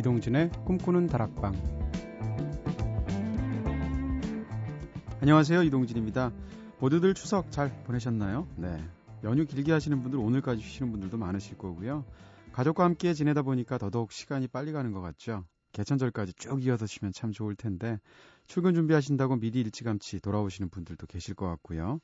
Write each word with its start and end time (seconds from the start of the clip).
이동진의 0.00 0.50
꿈꾸는 0.64 1.08
다락방. 1.08 1.52
안녕하세요. 5.20 5.62
이동진입니다. 5.62 6.32
모두들 6.78 7.12
추석 7.12 7.52
잘 7.52 7.70
보내셨나요? 7.84 8.48
네. 8.56 8.82
연휴 9.24 9.44
길게 9.44 9.72
하시는 9.72 10.00
분들 10.00 10.18
오늘까지 10.18 10.62
쉬시는 10.62 10.90
분들도 10.90 11.18
많으실 11.18 11.58
거고요. 11.58 12.06
가족과 12.52 12.84
함께 12.84 13.12
지내다 13.12 13.42
보니까 13.42 13.76
더더욱 13.76 14.10
시간이 14.10 14.48
빨리 14.48 14.72
가는 14.72 14.92
것 14.92 15.02
같죠. 15.02 15.44
개천절까지 15.72 16.32
쭉 16.32 16.64
이어서 16.64 16.86
쉬면 16.86 17.12
참 17.12 17.30
좋을 17.30 17.54
텐데 17.54 18.00
출근 18.46 18.72
준비하신다고 18.72 19.36
미리 19.36 19.60
일찌감치 19.60 20.20
돌아오시는 20.20 20.70
분들도 20.70 21.06
계실 21.08 21.34
것 21.34 21.46
같고요. 21.46 22.00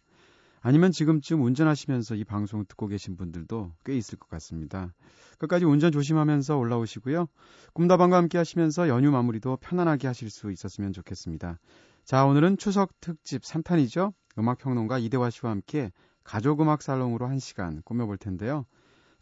아니면 0.60 0.90
지금쯤 0.92 1.42
운전하시면서 1.42 2.14
이 2.16 2.24
방송 2.24 2.64
듣고 2.66 2.86
계신 2.88 3.16
분들도 3.16 3.72
꽤 3.84 3.96
있을 3.96 4.18
것 4.18 4.28
같습니다. 4.30 4.92
끝까지 5.38 5.64
운전 5.64 5.92
조심하면서 5.92 6.56
올라오시고요. 6.56 7.26
꿈다방과 7.72 8.16
함께 8.16 8.38
하시면서 8.38 8.88
연휴 8.88 9.10
마무리도 9.10 9.58
편안하게 9.58 10.06
하실 10.06 10.30
수 10.30 10.50
있었으면 10.50 10.92
좋겠습니다. 10.92 11.58
자, 12.04 12.24
오늘은 12.24 12.56
추석 12.56 12.98
특집 13.00 13.42
3탄이죠. 13.42 14.12
음악평론가 14.38 14.98
이대화 14.98 15.30
씨와 15.30 15.52
함께 15.52 15.92
가족음악 16.24 16.82
살롱으로 16.82 17.26
한 17.26 17.38
시간 17.38 17.82
꾸며볼 17.84 18.18
텐데요. 18.18 18.66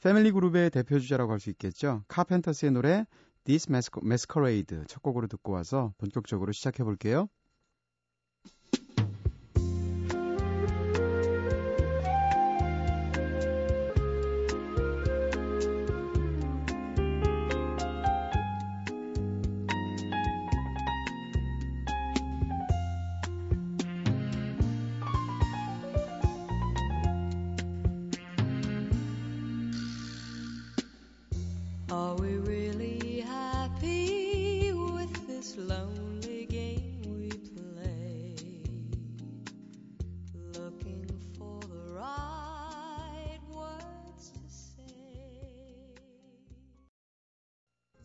패밀리 0.00 0.32
그룹의 0.32 0.70
대표 0.70 0.98
주자라고 0.98 1.32
할 1.32 1.40
수 1.40 1.50
있겠죠. 1.50 2.04
카펜터스의 2.08 2.72
노래 2.72 3.06
This 3.44 3.68
Masquerade 3.70 4.84
첫 4.86 5.02
곡으로 5.02 5.26
듣고 5.26 5.52
와서 5.52 5.92
본격적으로 5.98 6.52
시작해 6.52 6.84
볼게요. 6.84 7.28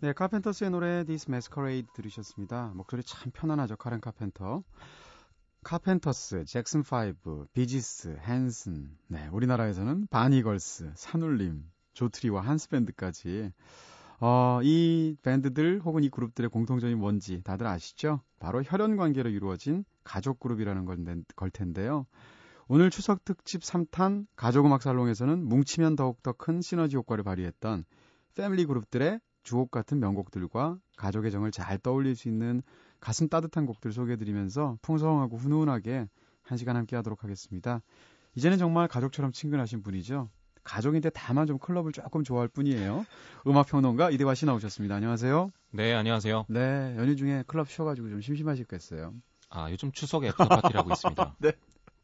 네, 0.09 0.13
카펜터스의 0.13 0.71
노래 0.71 1.03
This 1.03 1.29
Masquerade 1.29 1.87
들으셨습니다. 1.93 2.71
목소리 2.73 3.03
참 3.03 3.31
편안하죠, 3.31 3.77
카렌 3.77 4.01
카펜터. 4.01 4.63
카펜터스, 5.63 6.45
잭슨 6.45 6.81
5, 6.81 7.45
비지스, 7.53 8.17
헨슨. 8.27 8.97
네, 9.05 9.27
우리나라에서는 9.27 10.07
바니걸스, 10.07 10.93
산울림, 10.95 11.63
조트리오와 11.93 12.41
한스밴드까지. 12.41 13.51
어, 14.19 14.59
이 14.63 15.15
밴드들 15.21 15.81
혹은 15.85 16.03
이 16.03 16.09
그룹들의 16.09 16.49
공통점이 16.49 16.95
뭔지 16.95 17.43
다들 17.43 17.67
아시죠? 17.67 18.21
바로 18.39 18.63
혈연 18.63 18.97
관계로 18.97 19.29
이루어진 19.29 19.85
가족 20.03 20.39
그룹이라는 20.39 20.85
걸, 20.85 21.23
걸 21.35 21.51
텐데요. 21.51 22.07
오늘 22.67 22.89
추석 22.89 23.23
특집 23.25 23.61
3탄 23.61 24.25
가족음악 24.35 24.81
살롱에서는 24.81 25.47
뭉치면 25.47 25.95
더욱더 25.95 26.31
큰 26.31 26.61
시너지 26.61 26.95
효과를 26.95 27.23
발휘했던 27.23 27.85
패밀리 28.33 28.65
그룹들의 28.65 29.19
주옥 29.43 29.71
같은 29.71 29.99
명곡들과 29.99 30.77
가족의 30.97 31.31
정을 31.31 31.51
잘 31.51 31.77
떠올릴 31.77 32.15
수 32.15 32.27
있는 32.27 32.61
가슴 32.99 33.29
따뜻한 33.29 33.65
곡들 33.65 33.91
소개해드리면서 33.91 34.77
풍성하고 34.81 35.37
훈훈하게 35.37 36.07
한 36.43 36.57
시간 36.57 36.75
함께 36.75 36.95
하도록 36.95 37.23
하겠습니다. 37.23 37.81
이제는 38.35 38.57
정말 38.57 38.87
가족처럼 38.87 39.31
친근하신 39.31 39.81
분이죠. 39.81 40.29
가족인데 40.63 41.09
다만 41.11 41.47
좀 41.47 41.57
클럽을 41.57 41.91
조금 41.91 42.23
좋아할 42.23 42.47
뿐이에요. 42.47 43.05
음악평론가 43.47 44.11
이대화 44.11 44.35
씨 44.35 44.45
나오셨습니다. 44.45 44.95
안녕하세요. 44.95 45.51
네, 45.71 45.93
안녕하세요. 45.93 46.45
네, 46.49 46.95
연휴 46.97 47.15
중에 47.15 47.43
클럽 47.47 47.69
쉬어가지고 47.69 48.09
좀 48.09 48.21
심심하실겠어요. 48.21 49.13
아, 49.49 49.71
요즘 49.71 49.91
추석에 49.91 50.27
애프터 50.27 50.47
파티를 50.47 50.79
하고 50.79 50.91
있습니다. 50.91 51.35
네. 51.39 51.53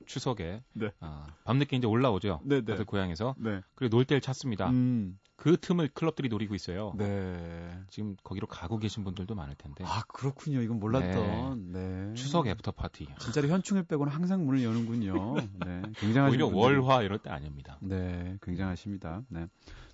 추석에. 0.05 0.61
네. 0.73 0.91
아, 0.99 1.25
밤늦게 1.43 1.77
이제 1.77 1.87
올라오죠. 1.87 2.41
네, 2.43 2.61
네. 2.61 2.65
다들 2.65 2.85
고향에서. 2.85 3.35
네. 3.37 3.61
그리고 3.75 3.95
놀 3.97 4.05
데를 4.05 4.21
찾습니다. 4.21 4.69
음, 4.69 5.17
그 5.35 5.57
틈을 5.59 5.89
클럽들이 5.93 6.29
노리고 6.29 6.55
있어요. 6.55 6.93
네. 6.97 7.69
지금 7.89 8.15
거기로 8.23 8.47
가고 8.47 8.77
계신 8.77 9.03
분들도 9.03 9.35
많을 9.35 9.55
텐데. 9.55 9.83
아, 9.85 10.03
그렇군요. 10.07 10.61
이건 10.61 10.79
몰랐던. 10.79 11.71
네. 11.71 12.13
추석 12.13 12.47
애프터 12.47 12.71
파티. 12.71 13.07
진짜로 13.19 13.47
현충일 13.49 13.83
빼고는 13.83 14.11
항상 14.11 14.45
문을 14.45 14.63
여는군요. 14.63 15.35
네. 15.65 15.81
굉장하신 15.97 16.41
오히려 16.41 16.47
분들이- 16.49 16.77
월화 16.81 17.01
이럴 17.03 17.17
때 17.19 17.29
아닙니다. 17.29 17.77
네, 17.81 18.37
굉장하십니다. 18.41 19.23
네. 19.29 19.47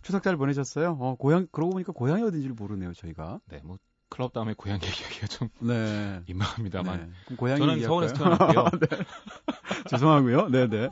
추석 0.04 0.24
잘 0.24 0.38
보내셨어요? 0.38 0.98
어, 1.00 1.16
고향, 1.16 1.48
그러고 1.52 1.72
보니까 1.74 1.92
고향이 1.92 2.24
어딘지를 2.24 2.56
모르네요, 2.56 2.94
저희가. 2.94 3.40
네, 3.50 3.62
뭐 3.64 3.78
클럽 4.10 4.34
다음에 4.34 4.54
고향 4.58 4.76
얘기하기가 4.84 5.28
좀 5.28 5.48
네. 5.60 6.22
민망합니다만. 6.28 7.14
네. 7.30 7.36
고향 7.38 7.58
저는? 7.60 7.82
서울에서 7.82 8.14
태어났고요. 8.14 8.66
죄송하고요. 9.92 10.50
네, 10.50 10.68
네. 10.68 10.90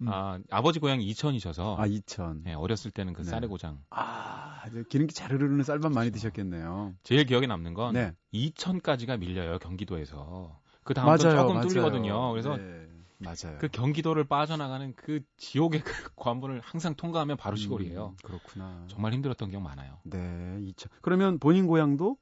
음. 0.00 0.08
아, 0.08 0.38
아버지 0.50 0.78
고향이 0.78 1.04
이천이셔서 1.06 1.76
아, 1.78 1.86
2000. 1.86 2.42
네, 2.44 2.54
어렸을 2.54 2.90
때는 2.90 3.12
그 3.12 3.22
네. 3.22 3.30
쌀의 3.30 3.48
고장. 3.48 3.80
아, 3.90 4.62
기름기 4.88 5.14
잘 5.14 5.32
흐르는 5.32 5.62
쌀밥 5.64 5.92
많이 5.92 6.10
드셨겠네요. 6.10 6.94
제일 7.02 7.24
기억에 7.26 7.46
남는 7.46 7.74
건 7.74 7.94
네. 7.94 8.12
이천까지가 8.32 9.16
밀려요, 9.16 9.58
경기도에서. 9.58 10.60
그 10.84 10.94
다음부터. 10.94 11.30
조금 11.30 11.54
맞아요. 11.54 11.68
뚫리거든요. 11.68 12.30
그래서 12.30 12.56
네, 12.56 12.88
맞아요. 13.18 13.58
그 13.58 13.68
경기도를 13.68 14.24
빠져나가는 14.24 14.92
그 14.96 15.20
지옥의 15.36 15.80
그 15.82 15.92
관문을 16.16 16.60
항상 16.62 16.94
통과하면 16.94 17.36
바로 17.36 17.56
시골이에요. 17.56 18.08
음, 18.08 18.16
그렇구나. 18.22 18.84
정말 18.88 19.12
힘들었던 19.12 19.50
기억 19.50 19.62
많아요. 19.62 19.98
네, 20.04 20.58
2000. 20.62 20.90
그러면 21.02 21.38
본인 21.38 21.66
고향도 21.66 22.16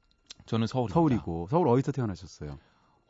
저는 0.45 0.67
서울입니다. 0.67 0.93
서울이고, 0.93 1.47
서울 1.49 1.67
어디서 1.67 1.91
태어나셨어요? 1.91 2.57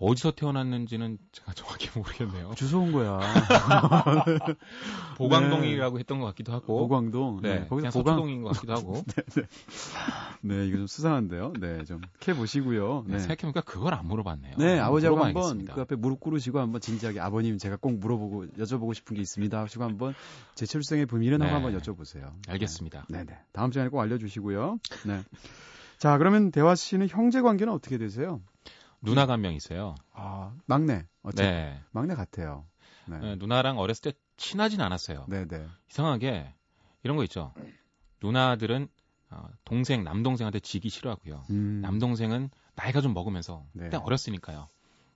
어디서 0.05 0.31
태어났는지는 0.31 1.17
제가 1.31 1.53
정확히 1.55 1.89
모르겠네요. 1.97 2.51
주소 2.55 2.81
온 2.81 2.91
거야. 2.91 3.19
보광동이라고 5.17 5.99
했던 5.99 6.19
것 6.19 6.25
같기도 6.27 6.51
하고. 6.53 6.79
보광동. 6.79 7.41
네, 7.41 7.59
네, 7.59 7.67
거기서 7.67 7.89
보광. 7.89 7.91
서초동인 7.91 8.41
것 8.41 8.53
같기도 8.53 8.73
하고. 8.73 9.03
네, 10.41 10.67
이거 10.67 10.77
좀 10.77 10.87
수상한데요. 10.87 11.53
네, 11.59 11.83
좀 11.85 12.01
캐 12.19 12.33
보시고요. 12.33 13.03
네. 13.07 13.13
네. 13.13 13.19
생각해보니까 13.19 13.61
그걸 13.61 13.93
안 13.93 14.05
물어봤네요. 14.07 14.55
네, 14.57 14.79
아버지하고 14.79 15.23
한번. 15.23 15.65
그 15.65 15.81
앞에 15.81 15.95
무릎 15.95 16.19
꿇으시고 16.19 16.59
한번 16.59 16.79
진지하게 16.81 17.19
아버님 17.19 17.57
제가 17.57 17.77
꼭 17.77 17.97
물어보고 17.99 18.47
여쭤보고 18.57 18.93
싶은 18.93 19.15
게 19.15 19.21
있습니다 19.21 19.59
하시고 19.59 19.83
한번 19.83 20.13
제 20.55 20.65
출생의 20.65 21.05
네. 21.47 21.51
한번 21.53 21.77
여쭤보세요. 21.77 22.31
알겠습니다. 22.47 23.05
네, 23.09 23.23
네. 23.25 23.37
다음 23.51 23.71
시간에 23.71 23.89
꼭 23.89 23.99
알려주시고요. 24.01 24.79
네. 25.05 25.21
자, 25.97 26.17
그러면 26.17 26.51
대화 26.51 26.75
씨는 26.75 27.07
형제 27.09 27.41
관계는 27.41 27.71
어떻게 27.73 27.97
되세요? 27.97 28.41
누나가 29.03 29.33
한 29.33 29.41
명 29.41 29.53
있어요. 29.53 29.95
아, 30.13 30.53
막내. 30.65 31.05
어째 31.23 31.43
네. 31.43 31.81
막내 31.91 32.15
같아요. 32.15 32.65
네. 33.07 33.19
네, 33.19 33.35
누나랑 33.35 33.77
어렸을 33.77 34.11
때 34.11 34.17
친하진 34.37 34.81
않았어요. 34.81 35.25
네, 35.27 35.45
네. 35.45 35.67
이상하게 35.89 36.53
이런 37.03 37.17
거 37.17 37.23
있죠. 37.25 37.53
누나들은 38.21 38.87
어, 39.31 39.47
동생, 39.65 40.03
남동생한테 40.03 40.59
지기 40.59 40.89
싫어하고요. 40.89 41.43
음. 41.49 41.81
남동생은 41.81 42.49
나이가 42.75 43.01
좀 43.01 43.13
먹으면서 43.13 43.65
네. 43.73 43.85
그때 43.85 43.97
어렸으니까요. 43.97 44.69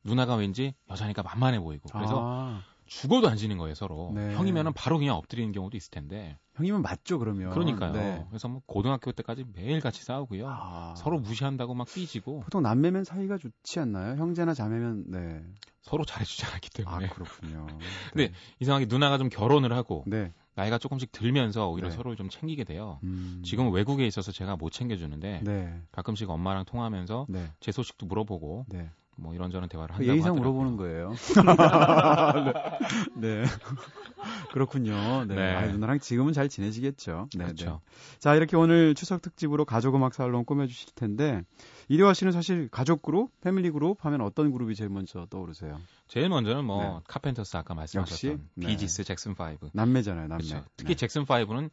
누나가 0.03 0.35
왠지 0.35 0.73
여자니까 0.89 1.23
만만해 1.23 1.59
보이고 1.59 1.89
그래서 1.91 2.21
아, 2.23 2.63
죽어도 2.87 3.27
안 3.29 3.37
지는 3.37 3.57
거예요 3.57 3.75
서로. 3.75 4.11
네. 4.13 4.33
형이면은 4.35 4.73
바로 4.73 4.97
그냥 4.97 5.15
엎드리는 5.15 5.51
경우도 5.51 5.77
있을 5.77 5.91
텐데. 5.91 6.37
형님은 6.55 6.81
맞죠, 6.81 7.19
그러면. 7.19 7.51
그러니까요. 7.51 7.91
네. 7.93 8.25
그래서 8.29 8.47
뭐 8.47 8.61
고등학교 8.65 9.11
때까지 9.11 9.45
매일 9.53 9.79
같이 9.79 10.03
싸우고요. 10.03 10.47
아. 10.49 10.95
서로 10.97 11.19
무시한다고 11.19 11.75
막 11.75 11.87
삐지고 11.87 12.39
보통 12.41 12.63
남매면 12.63 13.03
사이가 13.03 13.37
좋지 13.37 13.79
않나요? 13.79 14.15
형제나 14.15 14.53
자매면 14.53 15.05
네. 15.07 15.43
서로 15.81 16.03
잘해주지 16.03 16.45
않았기 16.45 16.69
아, 16.73 16.77
때문에 16.77 17.07
그렇군요. 17.09 17.67
네. 18.15 18.31
이상하게 18.59 18.87
누나가 18.87 19.17
좀 19.17 19.29
결혼을 19.29 19.71
하고 19.73 20.03
네. 20.07 20.33
나이가 20.55 20.79
조금씩 20.79 21.11
들면서 21.11 21.69
오히려 21.69 21.89
네. 21.89 21.95
서로를 21.95 22.17
좀 22.17 22.29
챙기게 22.29 22.63
돼요. 22.63 22.99
음. 23.03 23.43
지금 23.45 23.71
외국에 23.71 24.07
있어서 24.07 24.31
제가 24.31 24.55
못 24.55 24.71
챙겨주는데 24.71 25.41
네. 25.43 25.81
가끔씩 25.91 26.29
엄마랑 26.29 26.65
통화하면서 26.65 27.27
네. 27.29 27.51
제 27.59 27.71
소식도 27.71 28.07
물어보고 28.07 28.65
네. 28.69 28.89
뭐 29.17 29.33
이런저런 29.33 29.67
대화를 29.67 29.95
그 29.95 29.97
한다고 29.97 30.11
예의상 30.11 30.35
하더라고요. 30.35 30.61
물어보는 30.61 30.77
거예요. 30.77 31.13
네. 33.15 33.41
네. 33.41 33.45
그렇군요. 34.53 35.25
네. 35.25 35.35
네. 35.35 35.55
아, 35.55 35.65
누나랑 35.65 35.99
지금은 35.99 36.33
잘 36.33 36.49
지내시겠죠. 36.49 37.29
네. 37.35 37.45
그렇죠. 37.45 37.81
네. 37.83 38.19
자, 38.19 38.35
이렇게 38.35 38.55
오늘 38.55 38.95
추석 38.95 39.21
특집으로 39.21 39.65
가족 39.65 39.95
음악 39.95 40.13
살롱 40.13 40.45
꾸며 40.45 40.67
주실 40.67 40.93
텐데, 40.95 41.41
이대화 41.89 42.13
씨는 42.13 42.31
사실 42.31 42.69
가족 42.69 43.01
그룹, 43.01 43.31
패밀리 43.41 43.71
그룹 43.71 44.05
하면 44.05 44.21
어떤 44.21 44.51
그룹이 44.51 44.75
제일 44.75 44.89
먼저 44.89 45.25
떠오르세요? 45.29 45.79
제일 46.07 46.29
먼저는 46.29 46.65
뭐 46.65 46.83
네. 46.83 46.99
카펜터스 47.07 47.57
아까 47.57 47.73
말씀하셨던? 47.73 48.49
네. 48.55 48.67
비지스, 48.67 49.03
잭슨 49.03 49.31
5. 49.31 49.69
남매잖아요, 49.73 50.27
남매. 50.27 50.43
그렇죠. 50.43 50.65
특히 50.77 50.95
잭슨 50.95 51.25
5는 51.25 51.69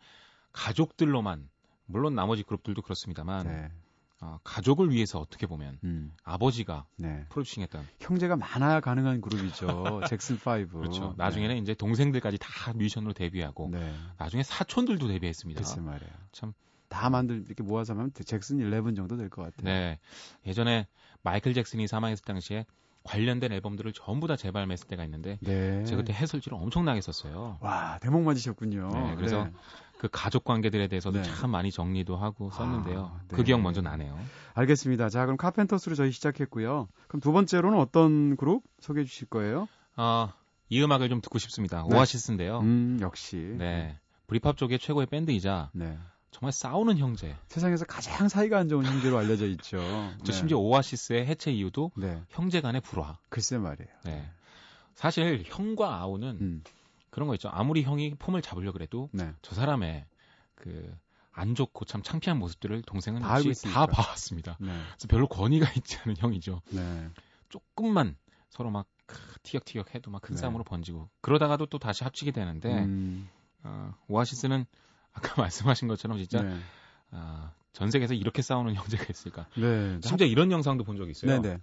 가족들로만 0.53 1.49
물론 1.87 2.15
나머지 2.15 2.43
그룹들도 2.43 2.83
그렇습니다만 2.83 3.47
네. 3.47 3.71
어, 4.25 4.39
가족을 4.43 4.91
위해서 4.91 5.21
어떻게 5.21 5.47
보면 5.47 5.79
음. 5.85 6.13
아버지가 6.25 6.87
네. 6.97 7.27
프로듀싱했던 7.29 7.87
형제가 8.01 8.37
많아야 8.37 8.81
가능한 8.81 9.21
그룹이죠. 9.21 10.01
잭슨 10.09 10.37
5. 10.37 10.69
그렇죠. 10.79 11.15
나중에는 11.19 11.59
이제 11.59 11.75
동생들까지 11.75 12.39
다 12.41 12.73
뮤지션으로 12.73 13.13
데뷔하고 13.13 13.69
네. 13.71 13.81
네. 13.81 13.95
나중에 14.17 14.43
사촌들도 14.43 15.09
데뷔했습니다. 15.09 15.59
글쎄 15.61 15.81
말이에요. 15.81 16.11
참. 16.33 16.55
다 16.89 17.11
만들 17.11 17.45
이렇게 17.47 17.63
모아서 17.63 17.93
하면 17.93 18.13
잭슨 18.15 18.61
11 18.61 18.95
정도 18.95 19.17
될 19.17 19.29
것 19.29 19.43
같아요. 19.43 19.63
네. 19.65 19.99
예전에 20.47 20.87
마이클 21.23 21.53
잭슨이 21.53 21.87
사망했을 21.87 22.25
당시에 22.25 22.65
관련된 23.05 23.53
앨범들을 23.53 23.93
전부 23.93 24.27
다 24.27 24.35
재발매했을 24.35 24.89
때가 24.89 25.05
있는데 25.05 25.39
네. 25.43 25.85
제가 25.85 26.03
그때 26.03 26.13
해설지를 26.13 26.57
엄청나게 26.59 27.01
썼어요. 27.01 27.59
와 27.61 27.99
대목 28.01 28.23
맞으셨군요. 28.23 28.89
네, 28.93 29.15
그래서 29.17 29.49
그 29.99 30.09
가족 30.11 30.45
관계들에 30.45 30.89
대해서도 30.89 31.23
네. 31.23 31.23
참 31.23 31.51
많이 31.51 31.71
정리도 31.71 32.17
하고 32.17 32.51
썼는데요. 32.51 33.13
아, 33.15 33.21
그 33.29 33.37
네. 33.37 33.43
기억 33.45 33.61
먼저 33.61 33.83
나네요. 33.83 34.19
알겠습니다. 34.55 35.11
자 35.11 35.25
그럼 35.27 35.37
카펜터스로 35.37 35.95
저희 35.95 36.11
시작했고요. 36.11 36.89
그럼 37.09 37.21
두 37.21 37.33
번째로는 37.33 37.79
어떤 37.79 38.37
그룹 38.37 38.65
소개해 38.81 39.05
주실 39.05 39.29
거예요? 39.29 39.69
아, 39.97 40.33
이 40.71 40.83
음악을 40.83 41.09
좀 41.11 41.21
듣고 41.21 41.39
싶습니다. 41.39 41.85
네. 41.89 41.97
오아시스인데요. 41.97 42.61
음 42.61 42.99
역시. 43.03 43.37
네. 43.37 43.99
브리팝 44.27 44.57
쪽의 44.57 44.79
최고의 44.79 45.07
밴드이자 45.07 45.71
네. 45.75 45.99
정말 46.35 46.53
싸우는 46.53 46.99
형제. 46.99 47.37
세상에서 47.49 47.85
가장 47.85 48.29
사이가 48.29 48.59
안 48.59 48.69
좋은 48.69 48.85
형제로 48.85 49.19
알려져 49.19 49.47
있죠. 49.47 49.79
저 50.25 50.33
심지어 50.33 50.59
오아시스의 50.59 51.27
해체 51.27 51.53
이유도 51.53 51.93
네. 51.97 52.21
형제 52.31 52.61
간의 52.61 52.81
불화. 52.81 53.19
글쎄 53.29 53.57
말이에요. 53.59 53.89
네. 54.05 54.29
사실 54.95 55.45
형과 55.47 56.01
아우는 56.01 56.39
음. 56.41 56.65
그런 57.11 57.29
거 57.29 57.35
있죠. 57.35 57.49
아무리 57.51 57.83
형이 57.83 58.17
폼을 58.17 58.43
잡으려고 58.43 58.73
그래도 58.73 59.09
네. 59.13 59.33
저 59.43 59.55
사람의 59.55 60.07
그 60.57 60.99
안 61.35 61.55
좋고 61.55 61.85
참 61.85 62.03
창피한 62.03 62.39
모습들을 62.39 62.83
동생은 62.83 63.21
다 63.21 63.45
역시. 63.45 63.67
다 63.67 63.87
봐왔습니다. 63.87 64.57
네. 64.61 64.69
그래서 64.69 65.09
별로 65.09 65.27
권위가 65.27 65.67
있지 65.77 65.99
않은 65.99 66.17
형이죠. 66.17 66.63
네. 66.71 67.11
조금만 67.49 68.17
서로 68.49 68.71
막 68.71 68.87
크, 69.07 69.19
티격태격 69.43 69.95
해도 69.95 70.11
막큰 70.11 70.37
네. 70.37 70.41
싸움으로 70.41 70.65
번지고 70.65 71.09
그러다가도 71.21 71.67
또 71.67 71.79
다시 71.79 72.05
합치게 72.05 72.31
되는데 72.31 72.85
음. 72.85 73.29
어, 73.65 73.95
오아시스는 74.09 74.65
아까 75.15 75.41
말씀하신 75.41 75.89
것처럼 75.89 76.19
진짜 76.19 76.43
네. 76.43 76.57
아, 77.11 77.53
전 77.73 77.91
세계에서 77.91 78.15
이렇게 78.15 78.43
싸우는 78.43 78.75
형제가 78.77 79.07
있을까? 79.09 79.47
네. 79.57 79.99
심지어 80.03 80.27
이런 80.27 80.51
영상도 80.53 80.85
본 80.85 80.97
적이 80.97 81.13
있어요. 81.13 81.41
네네. 81.41 81.59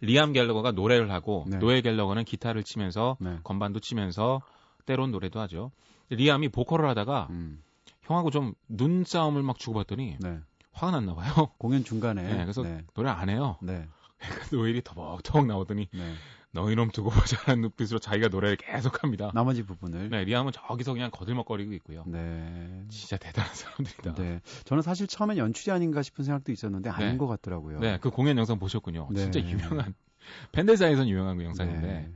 리암 0.00 0.32
갤러거가 0.32 0.72
노래를 0.72 1.10
하고 1.10 1.44
네. 1.48 1.58
노엘 1.58 1.82
갤러거는 1.82 2.24
기타를 2.24 2.64
치면서 2.64 3.16
네. 3.20 3.38
건반도 3.44 3.80
치면서 3.80 4.42
때론 4.84 5.10
노래도 5.10 5.40
하죠. 5.40 5.72
리암이 6.10 6.50
보컬을 6.50 6.88
하다가 6.90 7.28
음. 7.30 7.62
형하고 8.02 8.30
좀 8.30 8.54
눈싸움을 8.68 9.42
막 9.42 9.58
주고받더니 9.58 10.18
네. 10.20 10.40
화가 10.72 10.92
났나 10.92 11.14
봐요. 11.14 11.32
공연 11.58 11.82
중간에. 11.82 12.22
네, 12.22 12.42
그래서 12.44 12.62
네. 12.62 12.84
노래 12.94 13.10
안 13.10 13.28
해요. 13.28 13.56
네. 13.62 13.88
노엘이 14.52 14.82
터벅터벅 14.82 15.46
나오더니 15.46 15.88
네. 15.92 16.14
너 16.56 16.70
이놈 16.70 16.90
두고 16.90 17.10
보자라는 17.44 17.60
눈빛으로 17.62 17.98
자기가 17.98 18.28
노래를 18.28 18.56
계속합니다. 18.56 19.30
나머지 19.34 19.62
부분을. 19.62 20.08
네, 20.08 20.24
리암은 20.24 20.52
저기서 20.52 20.94
그냥 20.94 21.10
거들먹거리고 21.12 21.72
있고요. 21.74 22.02
네. 22.06 22.84
진짜 22.88 23.16
대단한 23.18 23.54
사람들이다. 23.54 24.14
네. 24.14 24.40
저는 24.64 24.82
사실 24.82 25.06
처음엔 25.06 25.36
연출이 25.36 25.70
아닌가 25.70 26.02
싶은 26.02 26.24
생각도 26.24 26.50
있었는데 26.50 26.90
아닌 26.90 27.12
네. 27.12 27.16
것 27.18 27.26
같더라고요. 27.26 27.78
네, 27.80 27.98
그 28.00 28.10
공연 28.10 28.38
영상 28.38 28.58
보셨군요. 28.58 29.08
네. 29.12 29.20
진짜 29.20 29.40
유명한 29.40 29.94
팬들 30.52 30.76
사이에서는 30.76 31.08
유명한 31.08 31.36
그 31.36 31.44
영상인데 31.44 31.86
네. 31.86 32.10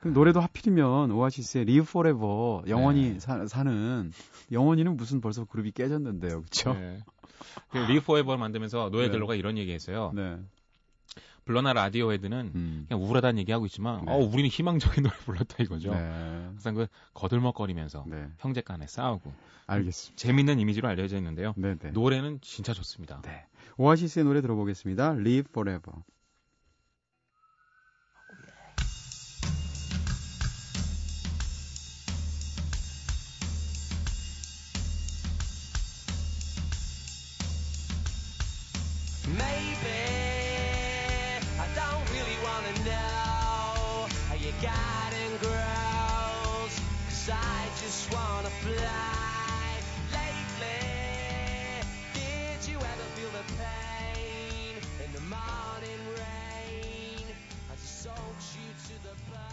그럼 0.00 0.14
노래도 0.14 0.40
하필이면 0.40 1.10
오아시스의 1.10 1.62
Live 1.62 1.88
Forever 1.88 2.68
영원히 2.68 3.14
네. 3.14 3.18
사, 3.18 3.46
사는 3.46 4.12
영원히는 4.52 4.96
무슨 4.96 5.20
벌써 5.20 5.44
그룹이 5.44 5.72
깨졌는데요, 5.72 6.42
그렇죠? 6.42 6.74
네. 6.74 7.00
그 7.70 7.78
Live 7.78 8.04
Forever를 8.04 8.38
만들면서 8.38 8.90
노엘 8.90 9.06
네. 9.06 9.12
갤러거가 9.12 9.34
이런 9.34 9.58
얘기했어요. 9.58 10.12
네. 10.14 10.38
블러나 11.48 11.72
라디오헤드는 11.72 12.52
음. 12.54 12.84
그냥 12.86 13.02
우울하다는 13.02 13.38
얘기하고 13.38 13.64
있지만 13.64 14.04
네. 14.04 14.12
어 14.12 14.16
우리는 14.18 14.50
희망적인 14.50 15.02
노래 15.02 15.16
불렀다 15.24 15.62
이거죠. 15.64 15.92
네. 15.92 15.98
항상 15.98 16.74
그 16.74 16.86
거들먹거리면서 17.14 18.04
네. 18.06 18.28
형제 18.38 18.60
간에 18.60 18.86
싸우고 18.86 19.32
알겠습니다. 19.66 20.20
재밌는 20.20 20.60
이미지로 20.60 20.88
알려져 20.88 21.16
있는데요. 21.16 21.54
네, 21.56 21.74
네. 21.76 21.90
노래는 21.90 22.40
진짜 22.42 22.74
좋습니다. 22.74 23.22
네. 23.22 23.46
오아시스의 23.78 24.26
노래 24.26 24.42
들어보겠습니다. 24.42 25.12
Live 25.12 25.48
Forever. 25.50 26.02
Maybe 39.38 39.88
don't 39.88 39.97
really 42.18 42.38
wanna 42.42 42.72
know 42.84 44.08
how 44.28 44.34
your 44.34 44.54
garden 44.60 45.30
grows. 45.40 46.74
Cause 47.06 47.30
I 47.30 47.68
just 47.80 48.12
wanna 48.12 48.50
fly. 48.50 49.80
Lately, 50.12 51.82
did 52.14 52.60
you 52.68 52.78
ever 52.78 53.06
feel 53.14 53.30
the 53.30 53.44
pain 53.54 54.74
in 55.04 55.12
the 55.12 55.24
morning 55.30 56.02
rain 56.18 57.26
as 57.72 57.78
it 57.78 58.08
soaks 58.08 58.56
you 58.56 58.68
to 58.88 58.94
the 59.04 59.14
bone? 59.30 59.47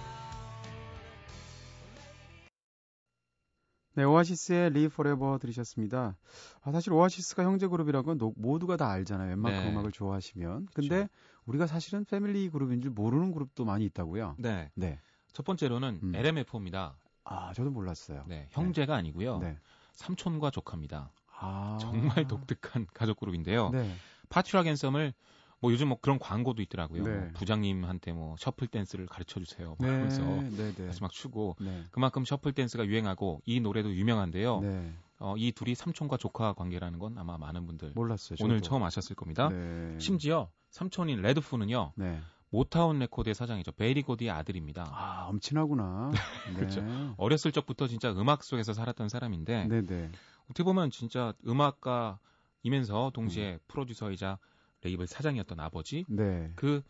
네, 3.96 4.04
오아시스의 4.04 4.68
Live 4.68 4.94
Forever 4.94 5.40
들으셨습니다. 5.40 6.18
아, 6.64 6.72
사실 6.72 6.92
오아시스가 6.92 7.44
형제 7.44 7.68
그룹이라고 7.68 8.16
노- 8.18 8.34
모두가 8.36 8.76
다 8.78 8.90
알잖아요. 8.90 9.30
웬만큼 9.30 9.60
네. 9.64 9.72
음악을 9.72 9.92
좋아하시면. 9.92 10.68
근데 10.74 11.08
우리가 11.46 11.66
사실은 11.68 12.04
패밀리 12.06 12.50
그룹인 12.50 12.82
줄 12.82 12.92
모르는 12.92 13.32
그룹도 13.32 13.64
많이 13.66 13.86
있다고요. 13.86 14.36
네. 14.38 14.70
네. 14.76 15.00
첫 15.32 15.46
번째로는 15.46 16.00
음. 16.04 16.16
LMFAO입니다. 16.16 16.96
아, 17.24 17.54
저도 17.54 17.72
몰랐어요. 17.72 18.26
네. 18.28 18.48
형제가 18.52 18.96
아니고요. 18.96 19.40
네. 19.40 19.58
삼촌과 19.94 20.52
조카입니다. 20.52 21.12
아. 21.40 21.78
정말 21.80 22.28
독특한 22.28 22.88
가족 22.94 23.20
그룹인데요. 23.20 23.70
네. 23.70 23.94
파츄라 24.30 24.64
앤썸을 24.66 25.14
뭐 25.62 25.72
요즘 25.72 25.90
뭐 25.90 25.98
그런 26.02 26.20
광고도 26.20 26.62
있더라고요. 26.62 27.04
네. 27.04 27.10
뭐 27.10 27.30
부장님한테 27.34 28.12
뭐 28.12 28.36
shuffle 28.38 28.68
dance를 28.68 29.06
가르쳐 29.08 29.40
주세요. 29.40 29.76
네. 29.80 29.88
그러면서 29.88 30.24
네, 30.24 30.74
네. 30.74 30.86
다시 30.86 31.02
막 31.02 31.12
추고 31.12 31.56
네. 31.60 31.84
그만큼 31.92 32.26
shuffle 32.26 32.54
dance가 32.54 32.86
유행하고 32.86 33.42
이 33.46 33.60
노래도 33.60 33.94
유명한데요. 33.94 34.60
네. 34.62 34.94
어, 35.20 35.36
이 35.38 35.52
둘이 35.54 35.76
삼촌과 35.76 36.18
조카 36.18 36.54
관계라는 36.54 37.00
건 37.00 37.18
아마 37.18 37.38
많은 37.38 37.66
분들 37.66 37.94
몰랐어요. 37.96 38.38
오늘 38.42 38.58
저도. 38.58 38.70
처음 38.70 38.84
아셨을 38.84 39.16
겁니다. 39.16 39.50
네. 39.50 39.98
심지어 40.00 40.50
삼촌인 40.72 41.22
레드푸는요 41.22 41.94
네. 41.96 42.20
모타운 42.50 43.00
레코드의 43.00 43.34
사장이죠 43.34 43.72
베리 43.74 44.02
고디의 44.04 44.32
아들입니다. 44.32 44.86
아, 44.92 45.26
엄친아구나. 45.30 46.12
네. 46.52 46.56
그렇죠. 46.56 46.84
어렸을 47.18 47.52
적부터 47.52 47.88
진짜 47.88 48.12
음악 48.12 48.44
속에서 48.44 48.74
살았던 48.74 49.10
사람인데 49.10 49.68
네, 49.68 49.82
네. 49.86 50.12
어떻게 50.46 50.64
보면 50.64 50.92
진짜 50.92 51.34
음악가이면서 51.48 53.12
동시에 53.14 53.60
프로듀서이자 53.68 54.38
레이블 54.86 55.08
사장이었던 55.08 55.60
아버지 55.60 56.06
네. 56.08 56.52
그 56.56 56.82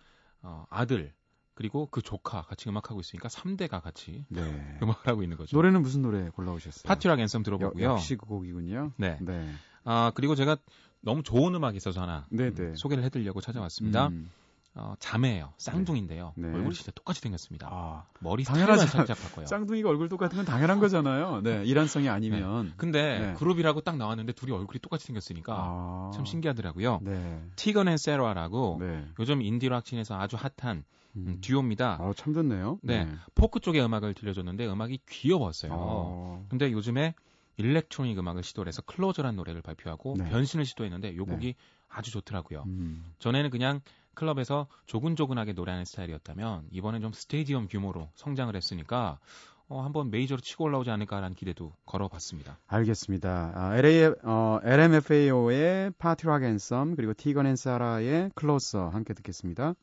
어, 0.42 0.66
아들 0.70 1.14
그리고 1.54 1.88
그 1.90 2.02
조카 2.02 2.42
같이 2.42 2.68
음악하고 2.70 3.00
있으니까 3.00 3.30
3대가 3.30 3.82
같이 3.82 4.26
네. 4.30 4.42
음악을 4.84 5.08
하고 5.08 5.24
있는 5.24 5.38
거죠. 5.38 5.56
노래는 5.56 5.82
무슨 5.82 6.02
노래 6.02 6.30
골라오셨어요? 6.30 6.84
Party 6.86 7.05
Rock 7.05 7.20
Anthem 7.22 7.40
여- 7.40 7.44
들어보고요. 7.44 7.84
역시 7.86 8.18
그 8.18 8.26
곡이군요. 8.26 8.92
네. 8.98 9.18
네. 9.22 9.52
아 9.86 10.12
그리고 10.16 10.36
제가 10.36 10.58
너무 11.00 11.24
좋은 11.24 11.56
음악이 11.56 11.78
있어서 11.78 12.02
하나 12.02 12.26
네, 12.30 12.48
음, 12.48 12.56
네. 12.56 12.74
소개를 12.76 13.04
해드리려고 13.06 13.40
찾아왔습니다. 13.40 14.08
음. 14.08 14.30
어, 14.78 14.94
자매예요. 15.00 15.54
쌍둥이인데요. 15.58 16.34
네. 16.36 16.50
얼굴이 16.50 16.76
진짜 16.76 16.92
똑같이 16.92 17.22
생겼습니다. 17.22 17.70
아, 17.72 18.06
머리. 18.20 18.44
스타일만 18.44 18.78
살짝 18.80 19.18
바꿔요. 19.18 19.46
쌍둥이가 19.46 19.90
얼굴 19.90 20.10
똑같은 20.10 20.36
건 20.36 20.46
당연한 20.46 20.80
거잖아요. 20.80 21.42
네. 21.42 21.64
일란성이 21.64 22.10
아니면. 22.10 22.74
근데 22.76 23.20
네. 23.20 23.34
그룹이라고 23.36 23.82
딱 23.82 23.96
나왔는데 23.96 24.34
둘이 24.34 24.52
얼굴이 24.52 24.80
똑같이 24.80 25.06
생겼으니까 25.06 25.54
아. 25.56 26.12
참 26.14 26.26
신기하더라고요. 26.26 27.00
네. 27.04 27.42
티건 27.56 27.88
앤 27.88 27.98
세라라고 27.98 28.78
네. 28.82 29.08
요즘 29.20 29.42
indie 29.42 29.67
rock 29.67 29.88
scene에서 29.88 30.20
아주 30.20 30.36
핫한 30.36 30.84
음, 31.16 31.26
음. 31.28 31.38
듀오입니다. 31.40 31.98
아, 32.02 32.14
참 32.18 32.34
좋네요. 32.34 32.80
네. 32.84 33.08
포크 33.34 33.62
쪽의 33.62 33.82
음악을 33.84 34.14
들려줬는데 34.14 34.68
음악이 34.68 35.00
귀여웠어요. 35.08 35.72
어. 35.74 36.46
근데 36.50 36.72
요즘에 36.74 37.16
electronic 37.56 38.20
음악을 38.20 38.44
시도를 38.44 38.68
해서 38.68 38.82
Closer란 38.82 39.38
노래를 39.38 39.62
발표하고 39.62 40.16
네. 40.18 40.30
변신을 40.30 40.66
시도했는데 40.66 41.16
요 41.16 41.26
곡이 41.26 41.56
아주 41.88 42.12
좋더라고요. 42.12 42.64
음. 42.66 43.14
전에는 43.20 43.50
그냥 43.50 43.80
클럽에서 44.16 44.68
조근조근하게 44.86 45.54
노래하는 45.54 45.86
스타일이었다면 45.86 46.68
이번엔 46.72 47.02
좀 47.02 47.14
스테디엄 47.14 47.68
규모로 47.68 48.10
성장을 48.16 48.56
했으니까 48.56 49.20
어, 49.68 49.82
한번 49.82 50.12
메이저로 50.12 50.42
치고 50.42 50.66
올라오지 50.66 50.92
않을까라는 50.92 51.36
기대도 51.36 51.74
걸어봤습니다. 51.86 52.60
알겠습니다. 52.68 53.52
아, 53.56 53.78
LA, 53.78 54.14
어, 54.24 54.60
LMFAO의 54.64 55.92
Party 55.98 56.28
Rock 56.28 56.44
Anthem 56.44 56.96
그리고 56.96 57.14
티건 57.14 57.48
앤 57.48 57.56
사라의 57.56 58.32
Closer 58.36 58.90
함께 58.90 59.14
듣겠습니다. 59.14 59.74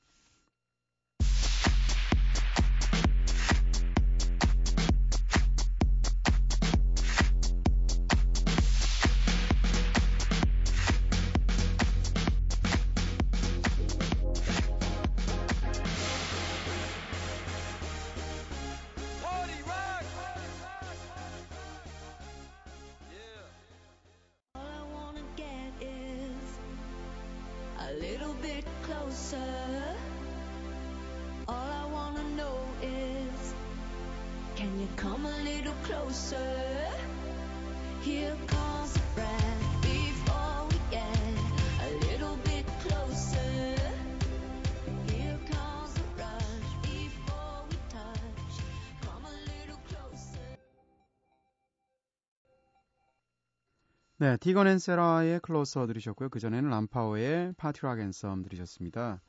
네, 54.22 54.36
티건 54.36 54.68
앤 54.68 54.78
세라의 54.78 55.40
Closer 55.40 55.88
들으셨고요. 55.88 56.28
그 56.28 56.38
전에는 56.38 56.70
LMFAO의 56.70 57.54
Party 57.56 57.80
Rock 57.80 57.98
Anthem 57.98 58.42
들으셨습니다. 58.44 59.20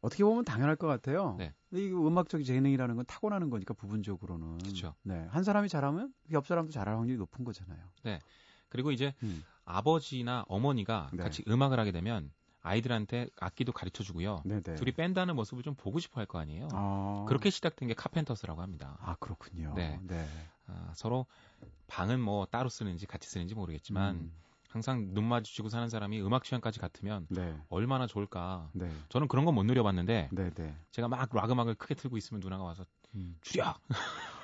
어떻게 0.00 0.24
보면 0.24 0.46
당연할 0.46 0.76
것 0.76 0.86
같아요. 0.86 1.36
네. 1.38 1.52
이 1.72 1.88
음악적 1.88 2.42
재능이라는 2.42 2.96
건 2.96 3.04
타고나는 3.04 3.50
거니까 3.50 3.74
부분적으로는. 3.74 4.56
그쵸. 4.64 4.94
네, 5.02 5.26
한 5.28 5.44
사람이 5.44 5.68
잘하면 5.68 6.14
옆 6.32 6.46
사람도 6.46 6.72
잘할 6.72 6.96
확률이 6.96 7.18
높은 7.18 7.44
거잖아요. 7.44 7.78
그리고 8.70 8.92
이제 8.92 9.12
음. 9.22 9.44
아버지나 9.66 10.46
어머니가 10.48 11.10
네. 11.12 11.22
같이 11.22 11.44
음악을 11.46 11.78
하게 11.78 11.92
되면 11.92 12.30
아이들한테 12.62 13.28
악기도 13.38 13.72
가르쳐 13.72 14.02
주고요. 14.02 14.40
네, 14.46 14.62
네. 14.62 14.74
둘이 14.74 14.92
밴드 14.92 15.18
하는 15.18 15.36
모습을 15.36 15.62
좀 15.62 15.74
보고 15.74 15.98
싶어 15.98 16.18
할 16.22 16.26
거 16.26 16.38
아니에요. 16.38 16.68
아, 16.72 17.26
그렇게 17.28 17.50
시작된 17.50 17.88
게 17.88 17.94
카펜터스라고 17.94 18.62
합니다. 18.62 18.96
아 19.02 19.16
그렇군요. 19.20 19.74
네. 19.76 20.00
네. 20.02 20.26
아, 20.66 20.92
서로 20.94 21.26
방은 21.88 22.20
뭐 22.20 22.46
따로 22.46 22.68
쓰는지 22.68 23.06
같이 23.06 23.28
쓰는지 23.28 23.54
모르겠지만 23.54 24.16
음, 24.16 24.32
항상 24.70 25.12
눈 25.14 25.24
마주치고 25.24 25.68
사는 25.68 25.88
사람이 25.88 26.20
음악 26.22 26.44
취향까지 26.44 26.80
같으면 26.80 27.26
네, 27.30 27.56
얼마나 27.68 28.06
좋을까. 28.06 28.70
네, 28.72 28.90
저는 29.08 29.28
그런 29.28 29.44
건 29.44 29.54
못 29.54 29.62
누려봤는데 29.64 30.30
네, 30.32 30.50
네. 30.50 30.74
제가 30.90 31.08
막 31.08 31.28
락 31.34 31.50
음악을 31.50 31.74
크게 31.76 31.94
틀고 31.94 32.16
있으면 32.16 32.40
누나가 32.40 32.64
와서 32.64 32.84
음. 33.14 33.36
줄여. 33.42 33.74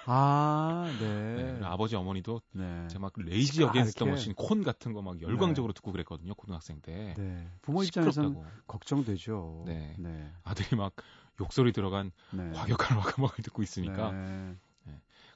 아, 0.06 0.90
네. 1.00 1.58
네. 1.60 1.64
아버지 1.64 1.96
어머니도 1.96 2.40
네. 2.52 2.86
제가 2.88 3.00
막 3.00 3.12
레이지 3.16 3.62
이렇게? 3.62 4.04
머신 4.10 4.34
콘 4.34 4.62
같은 4.62 4.92
거 4.92 5.02
막 5.02 5.20
열광적으로 5.20 5.72
듣고 5.72 5.92
그랬거든요 5.92 6.34
고등학생 6.34 6.80
때. 6.80 7.14
네. 7.16 7.48
부모 7.62 7.82
입장에서는. 7.82 8.36
걱정되죠. 8.66 9.64
네. 9.66 9.94
네. 9.98 10.30
아들이 10.44 10.76
막 10.76 10.94
욕소리 11.40 11.72
들어간 11.72 12.12
네. 12.32 12.50
과격한 12.52 12.98
락 12.98 13.18
음악을 13.18 13.42
듣고 13.42 13.62
있으니까. 13.62 14.12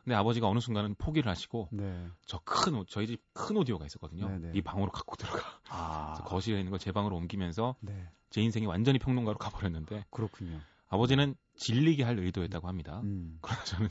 네. 0.05 0.11
근데 0.11 0.15
아버지가 0.17 0.49
어느 0.49 0.59
순간은 0.61 0.95
포기를 0.97 1.31
하시고 1.31 1.69
네. 1.73 2.07
저큰 2.27 2.85
저희 2.89 3.07
집 3.07 3.23
큰 3.33 3.57
오디오가 3.57 3.85
있었거든요. 3.87 4.29
네 4.29 4.39
네. 4.39 4.51
이 4.55 4.63
방으로 4.63 4.91
갖고 4.93 5.17
들어가. 5.17 5.41
아. 5.69 6.15
거실에 6.25 6.59
있는 6.59 6.71
걸 6.71 6.79
제 6.79 6.93
방으로 6.93 7.17
옮기면서 7.17 7.77
네. 7.81 8.09
제 8.31 8.41
인생이 8.43 8.67
완전히 8.67 8.99
평론가로 8.99 9.39
가버렸는데 9.39 10.05
그렇군요. 10.11 10.61
아버지는 10.89 11.35
질리게 11.57 12.03
할 12.05 12.19
의도였다고 12.19 12.69
합니다. 12.69 13.01
음. 13.03 13.39
그러나 13.43 13.65
저는 13.65 13.89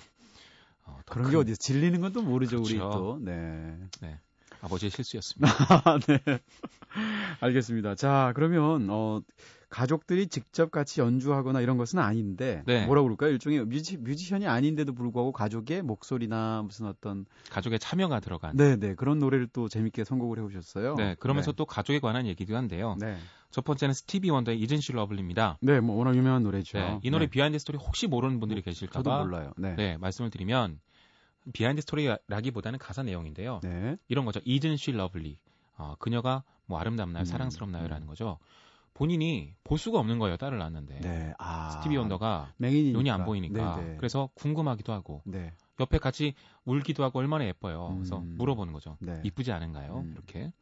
어, 0.85 0.99
더 1.05 1.13
그런 1.13 1.25
큰 1.25 1.31
게 1.31 1.37
어디서 1.37 1.57
질리는 1.59 2.01
건 2.01 2.13
또 2.13 2.21
모르죠, 2.21 2.61
우리 2.61 2.75
그렇죠. 2.77 2.97
또. 2.97 3.19
네. 3.19 3.79
아버지의 4.63 4.91
실수였습니다. 4.91 5.51
네. 6.07 6.39
알겠습니다. 7.41 7.95
자, 7.95 8.31
그러면 8.35 8.87
어 8.89 9.21
가족들이 9.69 10.27
직접 10.27 10.71
같이 10.71 11.01
연주하거나 11.01 11.59
이런 11.59 11.77
것은 11.77 11.99
아닌데 11.99 12.63
네. 12.65 12.85
뭐라고 12.85 13.07
그럴까요? 13.07 13.31
일종의 13.31 13.65
뮤지, 13.65 13.97
뮤지션이 13.97 14.47
아닌데도 14.47 14.93
불구하고 14.93 15.31
가족의 15.31 15.81
목소리나 15.81 16.61
무슨 16.63 16.85
어떤 16.85 17.25
가족의 17.49 17.79
참여가 17.79 18.19
들어간. 18.19 18.55
네, 18.55 18.77
네. 18.77 18.93
그런 18.95 19.19
노래를 19.19 19.47
또 19.51 19.67
재밌게 19.67 20.03
선곡을 20.03 20.37
해 20.37 20.43
오셨어요. 20.43 20.95
네, 20.95 21.15
그러면서 21.19 21.51
또 21.51 21.65
가족에 21.65 21.99
관한 21.99 22.27
얘기도 22.27 22.55
한데요. 22.55 22.95
네. 22.99 23.17
첫 23.49 23.63
번째는 23.65 23.93
스티비 23.93 24.29
원더의 24.29 24.59
Isn't 24.59 24.81
She 24.81 24.93
Lovely입니다. 24.93 25.57
네, 25.61 25.79
뭐 25.79 25.97
워낙 25.97 26.15
유명한 26.15 26.43
노래죠. 26.43 26.77
네, 26.77 26.99
이 27.01 27.09
노래 27.09 27.25
네. 27.25 27.29
behind 27.29 27.57
story 27.59 27.77
혹시 27.77 28.07
모르는 28.07 28.39
분들이 28.39 28.61
저도 28.61 28.69
계실까봐 28.69 29.23
몰라요. 29.23 29.51
네. 29.57 29.75
네, 29.75 29.97
말씀을 29.97 30.29
드리면 30.29 30.79
behind 31.51 31.81
story라기보다는 31.81 32.79
가사 32.79 33.03
내용인데요. 33.03 33.59
네. 33.63 33.97
이런 34.07 34.25
거죠. 34.25 34.39
Isn't 34.41 34.73
she 34.73 34.97
lovely? 34.97 35.37
어, 35.77 35.95
그녀가 35.99 36.43
뭐 36.65 36.79
아름답나요? 36.79 37.23
음, 37.23 37.25
사랑스럽나요?라는 37.25 38.07
거죠. 38.07 38.39
본인이 38.93 39.55
볼 39.63 39.77
수가 39.77 39.99
없는 39.99 40.19
거예요. 40.19 40.37
딸을 40.37 40.57
낳았는데. 40.59 40.99
네. 41.01 41.33
아. 41.39 41.71
스티비 41.71 41.97
원더가 41.97 42.53
맹인이니까. 42.57 42.97
눈이 42.97 43.09
안 43.09 43.25
보이니까. 43.25 43.75
네, 43.77 43.83
네. 43.83 43.95
그래서 43.97 44.29
궁금하기도 44.35 44.93
하고 44.93 45.21
네. 45.25 45.51
옆에 45.79 45.97
같이 45.97 46.35
울기도 46.65 47.03
하고 47.03 47.19
얼마나 47.19 47.45
예뻐요. 47.45 47.95
그래서 47.95 48.19
음. 48.19 48.35
물어보는 48.37 48.71
거죠. 48.71 48.97
네. 48.99 49.19
이쁘지 49.23 49.51
않은가요? 49.51 49.97
음. 49.97 50.11
이렇게 50.13 50.53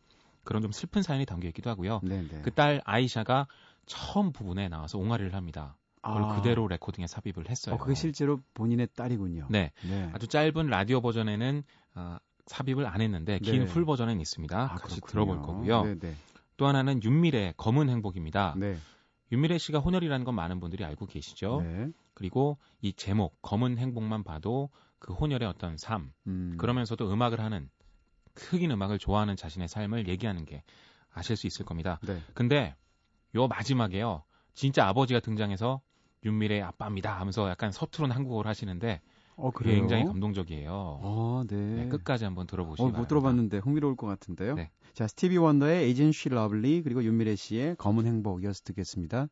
그런 0.44 0.62
좀 0.62 0.72
슬픈 0.72 1.04
사연이 1.04 1.26
담겨 1.26 1.48
있기도 1.50 1.70
하고요. 1.70 2.00
네, 2.04 2.26
네. 2.28 2.42
그딸 2.42 2.82
아이샤가 2.86 3.48
처음 3.86 4.32
부분에 4.32 4.70
나와서 4.70 4.98
옹알이를 4.98 5.34
합니다. 5.36 5.76
그걸 6.02 6.24
아. 6.24 6.36
그대로 6.36 6.68
레코딩에 6.68 7.08
삽입을 7.08 7.50
했어요. 7.50 7.76
어, 7.76 7.78
그게 7.78 7.94
실제로 7.94 8.40
본인의 8.54 8.90
딸이군요. 8.96 9.48
네, 9.50 9.72
네. 9.88 10.10
아주 10.14 10.28
짧은 10.28 10.68
라디오 10.68 11.02
버전에는 11.02 11.64
아, 11.94 12.20
삽입을 12.48 12.86
안 12.86 13.02
했는데 13.02 13.40
긴 13.40 13.60
네. 13.60 13.66
풀 13.66 13.86
버전은 13.86 14.20
있습니다. 14.20 14.60
아, 14.60 14.76
같이 14.76 15.00
그렇군요. 15.00 15.26
들어볼 15.26 15.42
거고요. 15.42 15.84
네, 15.86 16.00
네. 16.00 16.16
또 16.58 16.68
하나는 16.68 17.04
윤미래 17.04 17.54
검은 17.58 17.90
행복입니다. 17.90 18.56
네. 18.58 18.78
윤미래 19.32 19.58
씨가 19.58 19.80
혼혈이라는 19.80 20.26
건 20.26 20.36
많은 20.36 20.60
분들이 20.60 20.84
알고 20.84 21.06
계시죠. 21.06 21.62
네. 21.62 21.90
그리고 22.14 22.58
이 22.82 22.94
제목 22.94 23.42
검은 23.42 23.78
행복만 23.78 24.24
봐도 24.24 24.70
그 25.00 25.14
혼혈의 25.14 25.48
어떤 25.48 25.78
삶 25.78 26.12
음. 26.28 26.56
그러면서도 26.58 27.12
음악을 27.12 27.40
하는 27.40 27.70
흑인 28.36 28.72
음악을 28.72 29.00
좋아하는 29.00 29.36
자신의 29.36 29.68
삶을 29.68 30.08
얘기하는 30.08 30.46
게 30.46 30.64
아실 31.14 31.36
수 31.38 31.48
있을 31.48 31.66
겁니다. 31.66 32.00
네. 32.04 32.20
근데 32.34 32.76
요 33.36 33.48
마지막에요. 33.48 34.24
진짜 34.54 34.86
아버지가 34.88 35.22
등장해서 35.22 35.82
윤미래의 36.24 36.62
아빠입니다 36.64 37.20
하면서 37.20 37.50
약간 37.50 37.72
서투른 37.72 38.12
한국어를 38.12 38.50
하시는데 38.50 39.02
어? 39.36 39.52
굉장히 39.52 40.06
감동적이에요. 40.06 41.00
아, 41.02 41.44
네. 41.48 41.56
네, 41.56 41.88
끝까지 41.90 42.26
한번 42.26 42.46
들어보시기 42.48 42.82
어, 42.82 42.86
바랍니다. 42.86 43.00
못 43.00 43.08
들어봤는데 43.08 43.58
흥미로울 43.58 43.96
것 43.96 44.08
같은데요. 44.08 44.56
네. 44.56 44.70
자, 44.94 45.08
스티비 45.08 45.38
원더의 45.38 45.86
Isn't 45.86 46.13
She 46.13 46.30
Lovely 46.30 46.84
그리고 46.84 47.04
윤미래 47.04 47.36
씨의 47.36 47.76
검은 47.78 48.06
행복 48.06 48.44
이어서 48.44 48.62
듣겠습니다. 48.64 49.28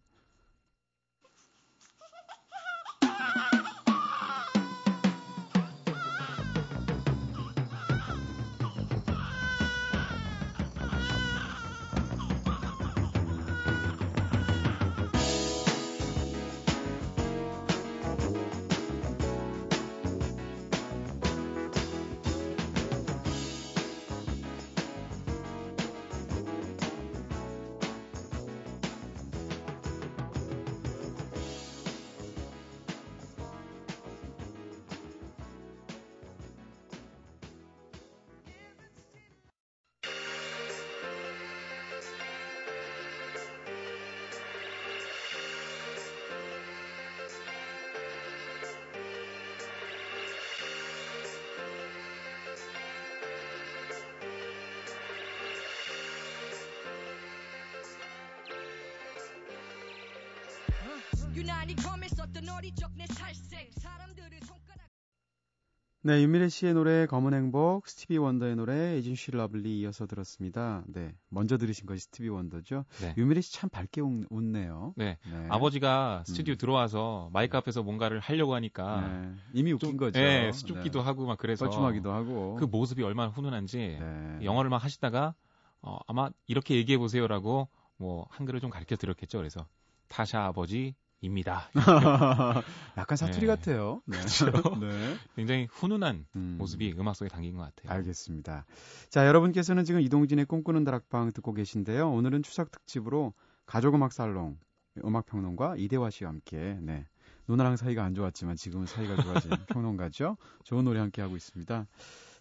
네, 66.02 66.22
윤미래 66.24 66.48
씨의 66.48 66.74
노래 66.74 67.06
검은 67.06 67.34
행복, 67.34 67.88
스티비 67.88 68.18
원더의 68.18 68.56
노래 68.56 68.74
Isn't 68.96 69.18
She 69.18 69.32
Lovely 69.32 69.80
이어서 69.82 70.08
들었습니다. 70.08 70.84
네. 70.88 71.14
먼저 71.28 71.58
들으신 71.58 71.86
것이 71.86 72.04
스티비 72.04 72.30
원더죠. 72.30 72.86
네. 73.02 73.14
윤미래 73.18 73.42
씨 73.42 73.52
참 73.54 73.70
밝게 73.70 74.00
웃, 74.02 74.26
웃네요. 74.30 74.94
네. 74.96 75.18
네. 75.30 75.48
아버지가 75.50 76.24
스튜디오 76.26 76.54
음. 76.54 76.58
들어와서 76.58 77.30
마이크 77.34 77.58
앞에서 77.58 77.84
뭔가를 77.84 78.20
하려고 78.22 78.56
하니까 78.56 79.02
네. 79.02 79.34
이미 79.54 79.74
웃긴 79.74 79.90
좀 79.90 79.98
거죠. 79.98 80.20
예, 80.20 80.52
수줍기도 80.54 81.02
하고 81.02 81.26
막 81.26 81.38
그래서 81.38 81.70
뻘쭘하기도 81.70 82.12
하고. 82.12 82.56
그 82.56 82.64
모습이 82.66 83.04
얼마나 83.04 83.30
훈훈한지 83.30 83.78
네. 84.00 84.40
영어를 84.42 84.70
막 84.70 84.84
하시다가 84.84 85.36
어, 85.82 86.00
아마 86.08 86.30
이렇게 86.48 86.76
얘기해 86.76 86.98
보세요라고 86.98 87.68
뭐 87.98 88.26
한글을 88.30 88.62
좀 88.62 88.70
가르쳐 88.70 88.96
드렸겠죠. 88.96 89.38
그래서 89.38 89.68
타샤 90.08 90.46
아버지 90.46 90.96
입니다. 91.22 91.70
약간 92.98 93.18
사투리 93.18 93.42
네. 93.42 93.48
같아요. 93.48 94.02
네. 94.06 94.18
네. 94.80 95.16
굉장히 95.36 95.68
훈훈한 95.70 96.26
음. 96.36 96.56
모습이 96.58 96.96
음악 96.98 97.16
속에 97.16 97.30
담긴 97.30 97.58
것 97.58 97.64
같아요. 97.64 97.92
알겠습니다. 97.98 98.66
자, 99.10 99.28
여러분께서는 99.28 99.84
지금 99.84 100.02
이동진의 100.02 100.46
꿈꾸는 100.46 100.84
다락방 100.84 101.34
듣고 101.34 101.54
계신데요. 101.54 102.12
오늘은 102.12 102.44
추석 102.44 102.72
특집으로 102.72 103.34
가족 103.66 103.96
음악 103.96 104.14
살롱 104.14 104.58
음악 105.04 105.26
평론가 105.26 105.76
이대화 105.78 106.10
씨와 106.10 106.32
함께 106.32 106.78
네. 106.82 107.06
누나랑 107.48 107.78
사이가 107.78 108.04
안 108.04 108.14
좋았지만 108.14 108.56
지금은 108.56 108.86
사이가 108.86 109.22
좋아진 109.22 109.52
평론가죠. 109.68 110.38
좋은 110.64 110.86
노래 110.86 111.00
함께 111.00 111.22
하고 111.22 111.36
있습니다. 111.36 111.88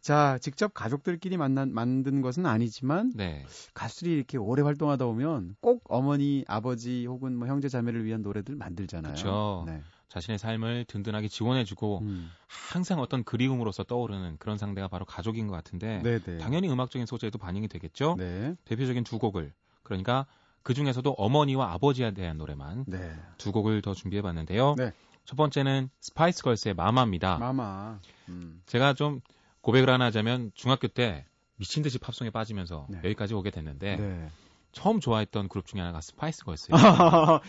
자, 0.00 0.38
직접 0.40 0.72
가족들끼리 0.74 1.36
만난 1.36 1.72
만든 1.72 2.22
것은 2.22 2.46
아니지만 2.46 3.12
네. 3.14 3.44
가수들이 3.74 4.14
이렇게 4.14 4.38
오래 4.38 4.62
활동하다 4.62 5.04
보면 5.04 5.56
꼭 5.60 5.84
어머니, 5.88 6.44
아버지 6.48 7.06
혹은 7.06 7.36
뭐 7.36 7.48
형제 7.48 7.68
자매를 7.68 8.04
위한 8.04 8.22
노래들 8.22 8.56
만들잖아요. 8.56 9.14
그쵸. 9.14 9.64
네. 9.66 9.82
자신의 10.08 10.38
삶을 10.38 10.86
든든하게 10.86 11.28
지원해주고 11.28 11.98
음. 12.00 12.30
항상 12.46 12.98
어떤 12.98 13.24
그리움으로서 13.24 13.84
떠오르는 13.84 14.36
그런 14.38 14.56
상대가 14.56 14.88
바로 14.88 15.04
가족인 15.04 15.46
것 15.48 15.54
같은데 15.54 16.00
네, 16.02 16.18
네. 16.18 16.38
당연히 16.38 16.70
음악적인 16.70 17.04
소재도 17.06 17.38
반영이 17.38 17.68
되겠죠. 17.68 18.16
네. 18.18 18.54
대표적인 18.64 19.04
두 19.04 19.18
곡을 19.18 19.52
그러니까 19.82 20.26
그 20.62 20.72
중에서도 20.74 21.10
어머니와 21.10 21.72
아버지에 21.72 22.12
대한 22.12 22.38
노래만 22.38 22.84
네. 22.86 23.14
두 23.36 23.52
곡을 23.52 23.82
더 23.82 23.92
준비해봤는데요. 23.92 24.74
네. 24.76 24.92
첫 25.24 25.36
번째는 25.36 25.90
스파이스 26.00 26.42
걸스의 26.42 26.74
Mama입니다. 26.74 27.36
Mama. 27.36 27.98
음. 28.30 28.62
제가 28.64 28.94
좀 28.94 29.20
고백을 29.60 29.90
하나 29.90 30.06
하자면 30.06 30.52
중학교 30.54 30.88
때 30.88 31.24
미친 31.56 31.82
듯이 31.82 31.98
팝송에 31.98 32.30
빠지면서 32.30 32.86
네. 32.88 32.98
여기까지 33.04 33.34
오게 33.34 33.50
됐는데 33.50 33.96
네. 33.96 34.28
처음 34.72 35.00
좋아했던 35.00 35.48
그룹 35.48 35.66
중에 35.66 35.80
하나가 35.80 36.00
스파이스 36.00 36.44
걸스예요. 36.44 36.78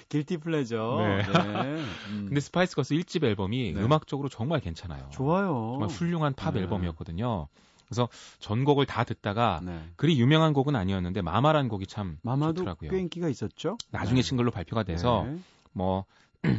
Guilty 0.09 0.37
pleasure. 0.37 0.97
네. 0.99 1.17
네. 1.21 1.83
음. 2.09 2.25
근데 2.27 2.39
스파이스 2.39 2.75
걸스 2.75 2.95
1집 2.95 3.23
앨범이 3.23 3.73
네. 3.73 3.81
음악적으로 3.81 4.29
정말 4.29 4.59
괜찮아요. 4.61 5.09
좋아요. 5.11 5.71
정말 5.73 5.89
훌륭한 5.89 6.33
팝 6.33 6.53
네. 6.53 6.61
앨범이었거든요. 6.61 7.47
그래서 7.85 8.07
전곡을 8.39 8.85
다 8.85 9.03
듣다가 9.03 9.61
네. 9.63 9.83
그리 9.95 10.19
유명한 10.19 10.53
곡은 10.53 10.75
아니었는데 10.75 11.21
Mama라는 11.21 11.69
곡이 11.69 11.87
참 11.87 12.17
Mama도 12.21 12.53
좋더라고요. 12.53 12.91
꽤 12.91 12.99
인기가 12.99 13.27
있었죠. 13.29 13.77
나중에 13.91 14.21
네. 14.21 14.27
싱글로 14.27 14.51
발표가 14.51 14.83
돼서 14.83 15.25
네. 15.27 15.39
뭐 15.71 16.05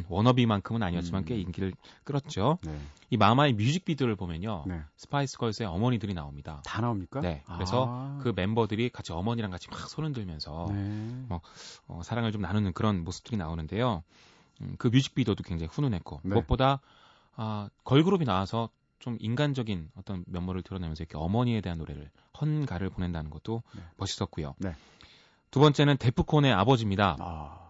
Wannabe만큼은 0.09 0.83
아니었지만 0.83 1.23
음. 1.23 1.25
꽤 1.25 1.37
인기를 1.37 1.73
끌었죠. 2.05 2.59
네. 2.63 2.79
이 3.11 3.17
Mama의 3.17 3.55
뮤직비디오를 3.55 4.15
보면요. 4.15 4.65
네. 4.67 4.81
스파이스 4.97 5.39
걸스의 5.39 5.69
어머니들이 5.69 6.15
나옵니다. 6.15 6.63
다 6.65 6.81
나옵니까? 6.81 7.21
네. 7.21 7.43
그래서 7.55 7.87
아. 7.89 8.19
그 8.23 8.33
멤버들이 8.35 8.91
같이 8.91 9.13
어머니랑 9.13 9.51
같이 9.51 9.69
막 9.71 9.89
손을 9.89 10.13
들면서 10.13 10.67
네. 10.71 11.25
뭐, 11.29 11.41
어, 11.87 12.03
사랑을 12.05 12.31
좀 12.33 12.43
나누는 12.43 12.73
그런 12.73 13.05
모습들이 13.05 13.37
나오는데요. 13.37 14.03
음, 14.61 14.75
그 14.79 14.89
뮤직비디오도 14.89 15.43
굉장히 15.43 15.71
훈훈했고 15.73 16.21
네. 16.23 16.35
무엇보다 16.35 16.81
아, 17.37 17.71
걸그룹이 17.85 18.27
나와서 18.27 18.69
좀 18.99 19.17
인간적인 19.19 19.91
어떤 19.97 20.25
면모를 20.27 20.63
드러내면서 20.63 21.03
이렇게 21.03 21.17
어머니에 21.17 21.63
대한 21.63 21.79
노래를 21.79 22.11
헌가를 22.39 22.91
보낸다는 22.91 23.31
것도 23.31 23.63
네. 23.75 23.83
멋있었고요. 23.97 24.55
네. 24.59 24.75
두 25.51 25.59
번째는 25.59 25.97
데프콘의 25.97 26.53
아버지입니다. 26.53 27.17
아. 27.19 27.70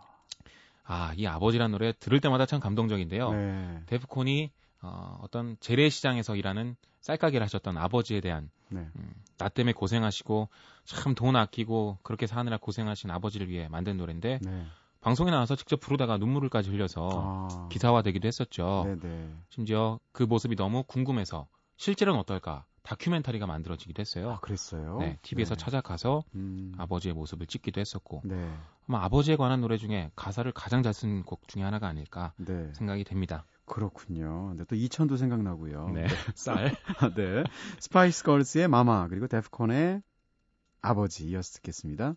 아, 0.93 1.13
이 1.17 1.25
아버지란 1.27 1.71
노래 1.71 1.93
들을 1.93 2.21
때마다 2.21 2.47
참 2.47 2.59
감동적인데요. 2.59 3.31
네. 3.33 3.81
데프콘이 3.87 4.51
어, 4.83 5.19
어떤 5.23 5.57
재래시장에서 5.61 6.35
일하는 6.35 6.75
쌀가게를 7.01 7.45
하셨던 7.45 7.77
아버지에 7.79 8.21
대한 8.21 8.51
네. 8.71 8.89
음, 8.97 9.13
나 9.39 9.49
때문에 9.49 9.73
고생하시고 9.73 10.49
참 10.87 11.15
돈 11.15 11.37
아끼고 11.37 11.99
그렇게 12.03 12.27
사느라 12.27 12.57
고생하신 12.57 13.11
아버지를 13.11 13.49
위해 13.49 13.69
만든 13.69 13.97
노래인데 13.99 14.41
네. 14.43 14.67
방송에 15.01 15.31
나와서 15.31 15.55
직접 15.55 15.79
부르다가 15.81 16.19
눈물을까지 16.19 16.71
흘려서 16.71 17.09
아. 17.13 17.69
기사화되기도 17.71 18.27
했었죠. 18.27 18.83
네, 18.87 18.97
네. 18.99 19.31
심지어 19.49 20.01
그 20.13 20.25
모습이 20.25 20.57
너무 20.57 20.83
궁금해서 20.83 21.47
실제로는 21.77 22.19
어떨까 22.21 22.65
다큐멘터리가 22.83 23.47
만들어지기도 23.47 24.01
했어요. 24.01 24.31
아, 24.33 24.41
그랬어요. 24.41 24.99
네, 24.99 25.19
TV에서 25.23 25.55
네. 25.55 25.65
찾아가서 25.65 26.25
음. 26.35 26.73
아버지의 26.79 27.15
모습을 27.15 27.47
찍기도 27.47 27.81
했었고 27.81 28.23
네. 28.25 28.51
아마 28.89 29.05
아버지에 29.05 29.37
관한 29.37 29.61
노래 29.61 29.77
중에 29.77 30.11
가사를 30.17 30.51
가장 30.53 30.83
잘 30.83 30.93
쓴 30.93 31.23
곡 31.25 31.47
중에 31.49 31.63
하나가 31.63 31.89
아닐까 31.89 32.33
네. 32.39 32.73
생각이 32.75 33.05
됩니다. 33.05 33.45
그렇군요. 33.67 34.49
근데 34.49 34.65
또 34.65 34.75
이천도 34.75 35.17
생각나고요. 35.17 35.91
네, 35.91 36.07
쌀. 36.35 36.75
네. 37.15 37.45
스파이스 37.79 38.25
걸스의 38.25 38.67
마마 38.69 39.07
그리고 39.09 39.27
데프콘의 39.29 40.03
아버지 40.83 41.29
이어서 41.29 41.53
듣겠습니다. 41.57 42.15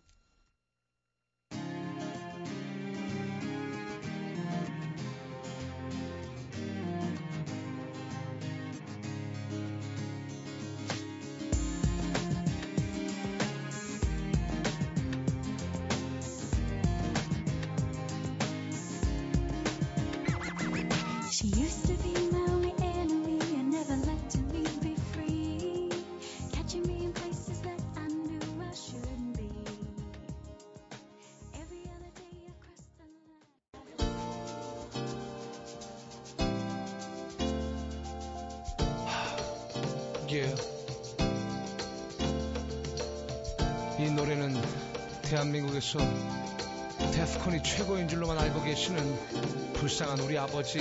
예. 40.34 40.46
이 44.00 44.10
노래는 44.10 44.56
대한민국에서 45.22 46.00
데프콘이 47.14 47.62
최고인 47.62 48.08
줄로만 48.08 48.40
알고 48.40 48.64
계시는 48.64 49.74
불쌍한 49.76 50.22
우리 50.22 50.36
아버지 50.40 50.80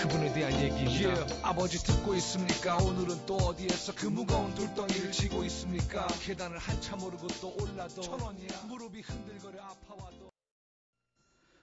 그분에 0.00 0.32
대한 0.32 0.54
얘기입니다. 0.58 1.20
예. 1.20 1.40
아버지 1.42 1.84
듣고 1.84 2.14
있습니까? 2.14 2.78
오늘은 2.78 3.26
또 3.26 3.36
어디에서 3.36 3.94
그 3.94 4.06
무거운 4.06 4.54
돌덩이를 4.54 5.12
지고 5.12 5.44
있습니까? 5.44 6.06
계단을 6.22 6.56
한참 6.56 7.02
오르고 7.02 7.26
또 7.42 7.54
올라도 7.60 8.00
천 8.00 8.18
원이야. 8.18 8.62
무릎이 8.68 9.02
흔들거려 9.02 9.62
아파와도. 9.64 10.32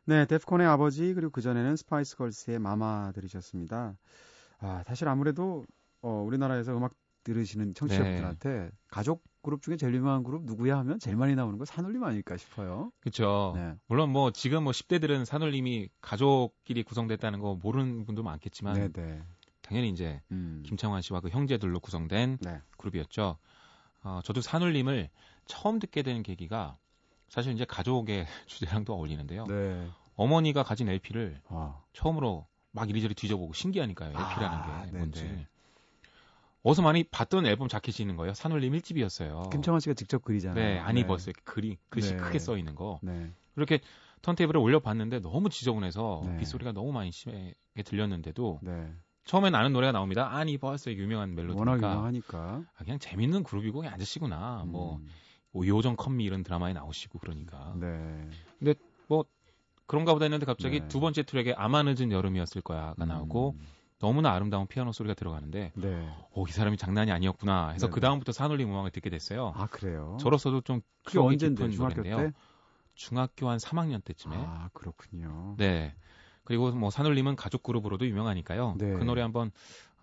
네, 0.06 0.26
데프콘의 0.28 0.68
아버지 0.68 1.12
그리고 1.16 1.32
그 1.32 1.42
전에는 1.42 1.76
스파이스 1.76 2.18
걸스의 2.18 2.60
Mama 2.60 3.12
들으셨습니다. 3.14 3.98
아, 4.60 4.84
사실 4.86 5.08
아무래도 5.08 5.66
어, 6.04 6.24
우리나라에서 6.26 6.78
음악 6.78 6.94
들으시는 7.24 7.74
청취자분들한테 7.74 8.72
가족 8.88 9.24
그룹 9.42 9.62
중에 9.62 9.76
제일 9.76 9.94
유명한 9.96 10.24
그룹 10.24 10.44
누구야 10.44 10.78
하면 10.80 11.00
제일 11.00 11.18
많이 11.18 11.36
나오는 11.36 11.58
건 11.58 11.66
산울림 11.66 12.04
아닐까 12.04 12.38
싶어요. 12.38 12.92
그렇죠. 13.00 13.54
네. 13.56 13.74
물론 13.88 14.12
뭐 14.12 14.32
지금 14.32 14.64
뭐 14.64 14.72
10대들은 14.72 15.26
산울림이 15.26 15.90
가족끼리 16.02 16.84
구성됐다는 16.84 17.40
거 17.40 17.56
모르는 17.56 18.06
분도 18.06 18.24
많겠지만 18.24 18.76
네, 18.76 18.90
네. 18.90 19.22
당연히 19.62 19.90
이제 19.90 20.22
음. 20.32 20.64
김창완 20.66 21.02
씨와 21.02 21.22
그 21.22 21.30
형제들로 21.30 21.80
구성된 21.80 22.38
네. 22.42 22.62
그룹이었죠. 22.78 23.38
어, 24.04 24.20
저도 24.24 24.42
산울림을 24.42 25.10
처음 25.46 25.80
듣게 25.80 26.04
된 26.04 26.24
계기가 26.24 26.78
사실 27.30 27.54
이제 27.54 27.66
가족의 27.66 28.26
주제랑도 28.48 28.94
어울리는데요. 28.94 29.46
네. 29.46 29.90
어머니가 30.16 30.64
가진 30.64 30.90
LP를 30.90 31.42
아, 31.48 31.82
처음으로 31.94 32.48
막 32.72 32.90
이리저리 32.90 33.16
뒤져보고 33.16 33.54
신기하니까요. 33.54 34.10
LP라는 34.10 34.58
아, 34.58 34.86
게 34.86 34.92
네네. 34.92 35.48
어디서 36.64 36.82
많이 36.82 37.04
봤던 37.04 37.46
앨범 37.46 37.68
자켓이 37.68 37.98
있는 38.02 38.18
거예요. 38.18 38.34
산울림 38.34 38.74
1집이었어요. 38.74 39.50
김창완 39.50 39.80
씨가 39.80 39.94
직접 39.96 40.24
그리잖아요. 40.24 40.64
네, 40.64 40.80
안 40.80 40.98
입었어요. 40.98 41.34
글이 41.44 41.78
글씨 41.90 42.16
네. 42.16 42.18
크게 42.18 42.40
써 42.40 42.58
있는 42.58 42.76
거. 42.76 43.00
네. 43.02 43.32
그렇게 43.56 43.80
턴테이블에 44.22 44.60
올려봤는데 44.60 45.20
너무 45.22 45.50
지저분해서 45.50 46.24
네. 46.26 46.38
빗소리가 46.38 46.72
너무 46.74 46.92
많이 46.92 47.12
심하게 47.12 47.56
들렸는데도 47.84 48.60
네. 48.62 48.94
처음엔 49.26 49.56
아는 49.56 49.74
노래가 49.74 49.92
나옵니다. 49.92 50.36
아니 50.36 50.58
버스의 50.58 50.98
유명한 50.98 51.30
워낙 51.30 51.42
멜로디니까 51.42 51.92
유명하니까. 51.92 52.40
아, 52.40 52.84
그냥 52.84 53.00
재밌는 53.00 53.44
그룹이고 53.44 53.84
아저씨구나. 53.88 54.66
뭐 54.68 54.98
음, 54.98 55.08
뭐 55.52 55.66
요정 55.68 55.96
컴미 55.96 56.24
이런 56.24 56.44
드라마에 56.44 56.74
나오시고 56.74 57.20
그러니까 57.20 57.74
네. 57.80 58.28
그런가 59.92 60.14
보다 60.14 60.24
했는데 60.24 60.46
갑자기 60.46 60.80
네. 60.80 60.88
두 60.88 61.02
번째 61.02 61.24
트랙에 61.24 61.54
아마 61.58 61.84
늦은 61.84 62.14
여름이었을 62.14 62.62
거야가 62.62 63.04
나오고 63.04 63.56
음, 63.60 63.66
너무나 64.02 64.34
아름다운 64.34 64.68
피아노 64.68 64.92
소리가 64.92 65.14
들어가는데 65.14 65.72
네. 65.76 66.10
오, 66.34 66.48
이 66.48 66.52
사람이 66.52 66.78
장난이 66.78 67.12
아니었구나 67.12 67.70
해서 67.70 67.86
네네. 67.88 67.94
그 67.94 68.00
다음부터 68.02 68.32
산울림 68.32 68.70
음악을 68.72 68.92
듣게 68.92 69.10
됐어요. 69.10 69.54
아, 69.56 69.68
그래요? 69.68 70.18
저로서도 70.20 70.62
좀 70.62 70.82
기억이 71.08 71.38
깊은 71.38 71.72
중학교 71.72 72.02
노래인데요. 72.02 72.32
때? 72.32 72.34
중학교 72.96 73.50
한 73.50 73.58
3학년 73.58 74.04
때쯤에. 74.04 74.36
아, 74.38 74.70
그렇군요. 74.74 75.56
네. 75.58 75.94
그리고 76.44 76.72
뭐 76.72 76.90
산울림은 76.90 77.36
가족 77.36 77.64
그룹으로도 77.64 78.06
유명하니까요. 78.08 78.76
네. 78.78 78.94
그 78.94 79.04
노래 79.04 79.22
한번 79.22 79.52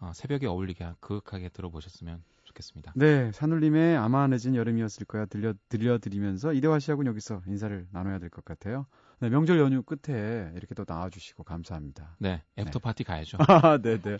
어, 0.01 0.13
새벽에 0.15 0.47
어울리게 0.47 0.93
그윽하게 1.01 1.49
들어보셨으면 1.51 2.23
좋겠습니다. 2.45 2.93
네, 2.95 3.31
산울림의 3.33 3.97
아마 3.97 4.27
늦은 4.29 4.55
여름이었을 4.55 5.07
거야 5.07 5.27
들려 5.27 5.53
들려드리면서 5.69 6.53
이대화 6.55 6.79
씨하고는 6.79 7.11
여기서 7.11 7.43
인사를 7.47 7.89
나눠야 7.91 8.19
될 8.21 8.31
것 8.31 8.45
같아요. 8.45 8.87
네, 9.21 9.29
명절 9.31 9.59
연휴 9.59 9.83
끝에 9.83 10.53
이렇게 10.55 10.75
또 10.77 10.85
나와주시고 10.87 11.43
감사합니다. 11.43 12.15
네, 12.19 12.43
네. 12.55 12.63
after 12.63 12.79
네. 12.79 12.83
파티 12.83 13.03
가야죠. 13.05 13.39
아, 13.49 13.77
네, 13.83 14.01
네. 14.01 14.17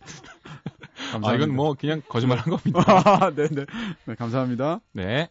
감사합니다. 1.13 1.29
아, 1.31 1.35
이건 1.35 1.55
뭐 1.55 1.75
그냥 1.75 2.03
거짓말한 2.09 2.45
음. 2.49 2.57
겁니다. 2.57 2.81
아, 3.25 3.31
네, 3.31 3.47
네. 3.47 3.65
네, 4.07 4.15
감사합니다. 4.17 4.81
네. 4.93 5.29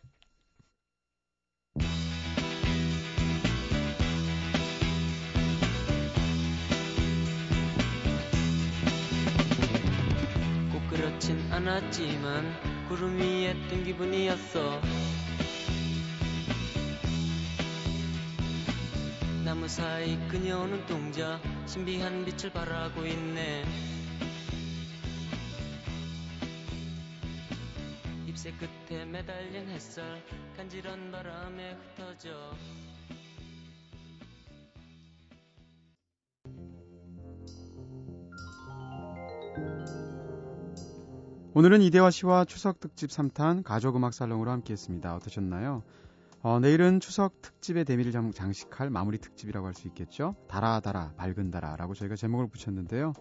꼭 10.71 10.88
그렇진 10.89 11.51
않았지만 11.51 12.88
구름 12.88 13.17
위에 13.17 13.53
뜬 13.67 13.84
기분이었어. 13.84 15.16
나무 19.47 19.65
사이 19.65 20.17
그녀는 20.27 20.86
동자 20.88 21.39
신비한 21.67 22.25
빛을 22.25 22.51
발하고 22.51 23.05
있네 23.05 23.63
잎새 28.27 28.51
끝에 28.51 29.05
매달린 29.05 29.69
햇살 29.69 30.21
간지런 30.57 31.13
바람에 31.13 31.77
흩어져 31.95 32.29
오늘은 41.53 41.81
이대화 41.83 42.12
씨와 42.12 42.43
추석 42.43 42.81
특집 42.81 43.10
3탄 43.12 43.63
가족음악 43.63 44.13
살롱으로 44.13 44.51
함께했습니다. 44.51 45.15
어떠셨나요? 45.15 45.83
어, 46.41 46.60
내일은 46.60 47.00
추석 47.00 47.41
특집의 47.41 47.86
대미를 47.86 48.12
장- 48.12 48.32
장식할 48.32 48.89
마무리 48.89 49.17
특집이라고 49.17 49.65
할 49.67 49.73
수 49.73 49.88
있겠죠. 49.88 50.36
달아 50.47 50.80
달아 50.80 51.13
밝은 51.17 51.52
달아라고 51.52 51.93
저희가 51.93 52.15
제목을 52.15 52.47
붙였는데요. 52.47 53.13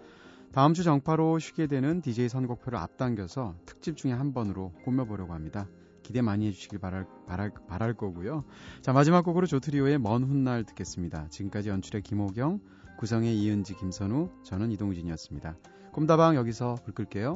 다음 0.52 0.74
주 0.74 0.84
정파로 0.84 1.38
쉬게 1.38 1.66
되는 1.66 2.00
DJ 2.00 2.28
선곡표를 2.28 2.78
앞당겨서 2.78 3.56
특집 3.66 3.96
중에 3.96 4.12
한 4.12 4.32
번으로 4.32 4.72
꾸며보려고 4.84 5.34
합니다. 5.34 5.68
기대 6.02 6.22
많이 6.22 6.46
해주시길 6.46 6.78
바랄, 6.78 7.04
바랄, 7.26 7.50
바랄 7.68 7.94
거고요. 7.94 8.44
자 8.80 8.92
마지막 8.92 9.22
곡으로 9.22 9.46
조트리오의 9.46 9.98
먼 9.98 10.22
훗날 10.22 10.64
듣겠습니다. 10.64 11.28
지금까지 11.30 11.68
연출의 11.70 12.02
김호경, 12.02 12.60
구성의 12.98 13.36
이은지, 13.38 13.74
김선우, 13.74 14.30
저는 14.44 14.70
이동진이었습니다. 14.70 15.56
꿈다방 15.92 16.36
여기서 16.36 16.76
불 16.84 16.94
끌게요. 16.94 17.34